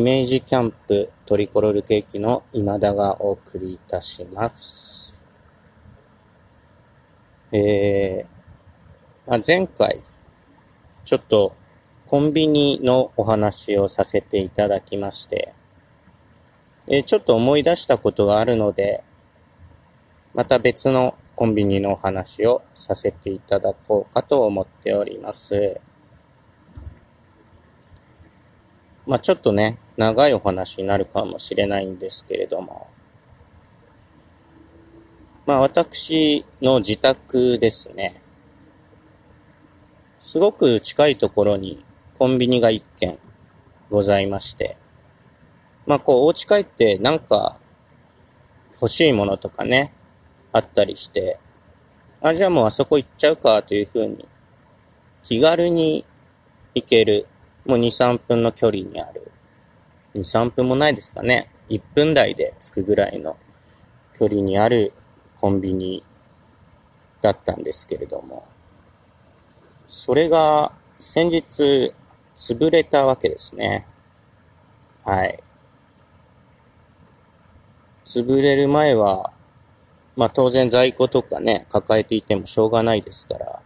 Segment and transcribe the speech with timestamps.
[0.00, 5.28] イメージキャンプトリコロールケーキの今田がお送りいたします。
[7.52, 10.00] えー、まあ、前回、
[11.04, 11.54] ちょっと
[12.06, 15.52] コンビニのお話をさせていただきまして、
[16.86, 19.04] えーちょっと思い出したことがあるので、
[20.32, 25.78] また別のコンビニのお話をさせていただこうかと思っております。
[29.06, 32.88] まあちょっとね、長いお話になるかもしれないんですけれども、
[35.44, 38.22] まあ私の自宅ですね、
[40.18, 41.84] すごく近いところに
[42.18, 43.18] コンビニが一軒
[43.90, 44.78] ございまして、
[45.84, 47.58] まあこうお家帰ってなんか
[48.72, 49.92] 欲しいものとかね、
[50.50, 51.38] あったりして、
[52.22, 54.26] あ、じゃあもうあそこ行っちゃうかというふうに
[55.22, 56.06] 気軽に
[56.74, 57.26] 行ける、
[57.66, 59.30] もう2、3分の距離にある、
[60.14, 61.50] 2、3分もないですかね。
[61.68, 63.36] 1分台で着くぐらいの
[64.18, 64.92] 距離にある
[65.36, 66.04] コンビニ
[67.22, 68.46] だったんですけれども、
[69.86, 71.94] それが先日
[72.36, 73.86] 潰れたわけですね。
[75.04, 75.38] はい。
[78.04, 79.32] 潰れる前は、
[80.16, 83.62] まあ当然在庫とかね、抱えていてもしょうがないですから、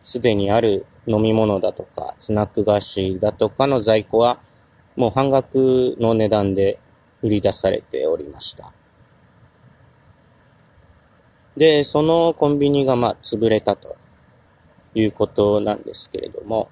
[0.00, 4.38] すでにある飲み物だとか、スナック菓子だとかの在庫は、
[4.96, 5.54] もう半額
[5.98, 6.78] の値段で
[7.22, 8.72] 売り出されておりました。
[11.56, 13.96] で、そのコンビニがまあ潰れたと
[14.94, 16.68] いうことなんですけれども、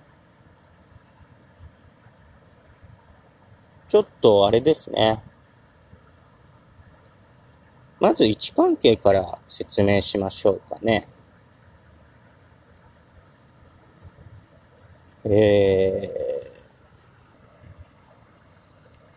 [3.89, 5.23] ちょっとあれですね。
[8.01, 11.07] まず位置関係から説明しましょうかね。
[15.25, 16.33] えー、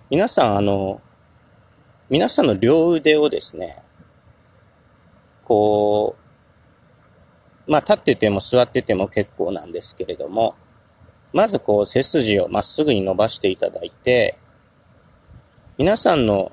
[0.08, 1.02] 皆さん、あの、
[2.12, 3.76] 皆さんの両腕をですね、
[5.44, 6.16] こ
[7.68, 10.54] う、まあ立ってても座ってても結構なんですけれども、
[11.34, 14.38] まずこう背筋をまっすぐに伸ばしていただいて、
[15.80, 16.52] 皆さんの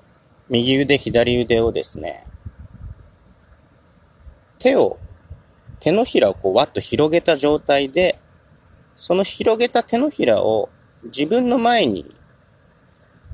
[0.49, 2.25] 右腕、左腕をですね、
[4.59, 4.99] 手を、
[5.79, 8.19] 手のひらをこうわっと広げた状態で、
[8.95, 10.71] その広げた手のひらを
[11.05, 12.17] 自分の前に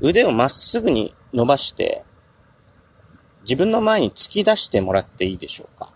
[0.00, 2.04] 腕をまっすぐに伸ばして、
[3.40, 5.92] 自分の前に突き出してもらっていいでしょうか？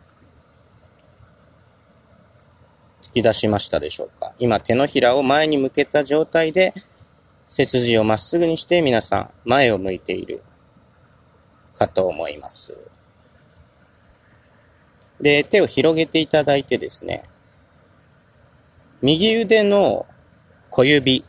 [3.03, 4.33] 突き出しましたでしょうか？
[4.39, 6.73] 今手のひらを前に向けた状態で
[7.47, 10.43] 背筋をまっすぐにして皆さん前を向いている。
[11.75, 12.91] かと思います。
[15.21, 17.23] で、手を広げていただいてですね、
[19.01, 20.07] 右腕の
[20.71, 21.25] 小指、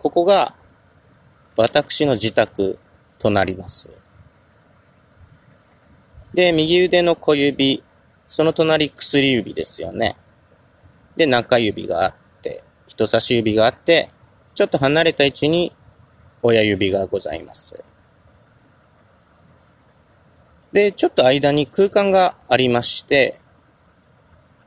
[0.00, 0.54] ここが
[1.56, 2.78] 私の自宅
[3.18, 4.00] となります。
[6.32, 7.82] で、右腕の小指、
[8.26, 10.16] その隣薬指ですよね。
[11.16, 14.08] で、中指があって、人差し指があって、
[14.54, 15.72] ちょっと離れた位置に
[16.42, 17.84] 親指がございます。
[20.72, 23.34] で、ちょっと間に空間がありまして、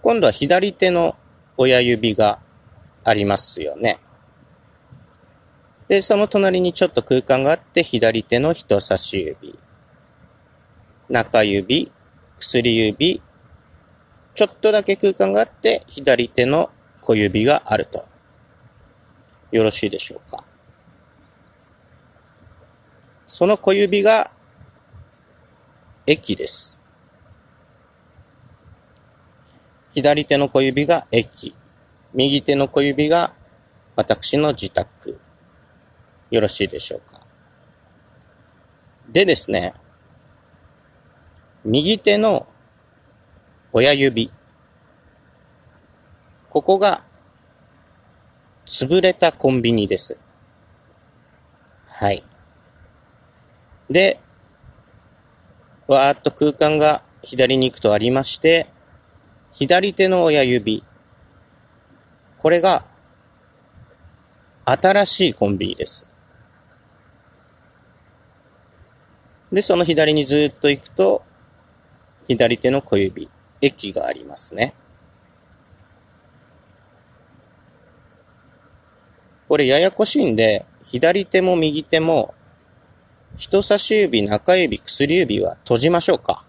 [0.03, 1.15] 今度は左手の
[1.57, 2.39] 親指が
[3.03, 3.97] ありますよね。
[5.87, 9.59] で、その隣にちょっと空間があって、左手の人差し指、
[11.09, 11.91] 中指、
[12.37, 13.21] 薬指、
[14.35, 16.69] ちょっとだけ空間があって、左手の
[17.01, 18.05] 小指があると。
[19.51, 20.43] よろしいでしょうか？
[23.27, 24.31] その小指が
[26.07, 26.81] 駅です。
[29.91, 31.53] 左手の小指が駅。
[32.15, 33.31] 右手の小指が
[33.95, 35.19] 私の自宅。
[36.33, 37.21] よろしいでしょうか。
[39.07, 39.75] でですね、
[41.63, 42.47] 右手の
[43.71, 44.31] 親指。
[46.49, 47.03] ここが
[48.65, 50.19] 潰れたコンビニです。
[51.87, 52.23] はい。
[53.91, 54.17] で、
[55.85, 58.65] わーっと空間が左に行くとありまして、
[59.51, 60.83] 左手の親指。
[62.39, 62.83] これが
[64.65, 66.12] 新しいコンビニです。
[69.53, 71.21] で、その左にずっと行くと、
[72.27, 73.29] 左手の小指、
[73.61, 74.73] 駅がありますね。
[79.47, 82.33] これややこしいんで、左手も右手も、
[83.35, 86.43] 人差し指、中指、薬指は閉じましょうか。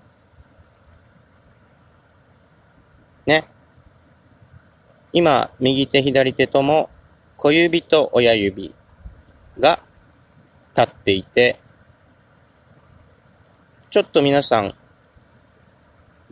[3.27, 3.45] ね。
[5.13, 6.89] 今、右手、左手とも
[7.37, 8.75] 小指と親指
[9.59, 9.79] が
[10.75, 11.59] 立っていて、
[13.95, 14.73] ちょっと皆さん、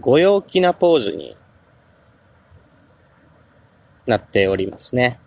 [0.00, 1.37] ご陽気なポーズに
[4.05, 5.20] なっておりますね。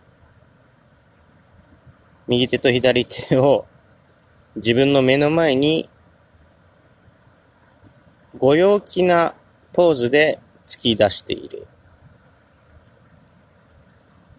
[2.27, 3.65] 右手と左手を
[4.57, 5.87] 自分の目の前に
[8.37, 9.33] ご陽気な
[9.71, 11.65] ポーズで突き出している。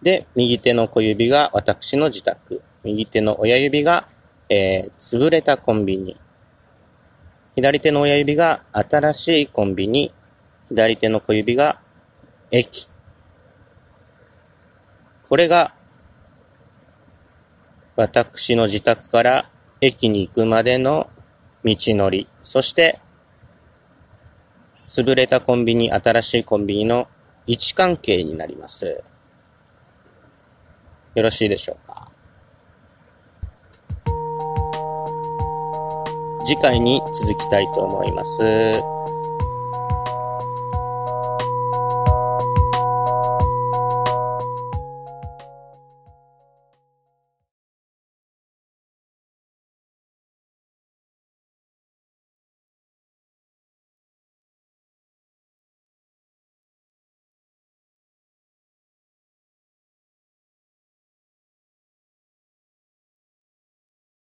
[0.02, 2.60] で、右手の小指が私の自宅。
[2.84, 4.04] 右手の親指が、
[4.50, 6.19] えー、潰れたコンビニ。
[7.56, 10.12] 左手の親指が新しいコンビニ。
[10.69, 11.81] 左手の小指が
[12.50, 12.87] 駅。
[15.26, 15.73] これが
[17.97, 19.47] 私の自宅から
[19.81, 21.08] 駅に行くまでの
[21.64, 22.29] 道のり。
[22.43, 22.99] そして
[24.87, 27.09] 潰れたコンビニ、新しいコンビニの
[27.47, 29.02] 位置関係になります。
[31.14, 32.12] よろしいでしょうか？
[36.46, 38.95] 次回に続きたいと思います。